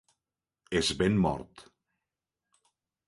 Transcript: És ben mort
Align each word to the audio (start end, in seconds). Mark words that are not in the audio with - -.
És 0.79 0.89
ben 1.01 1.19
mort 1.27 1.63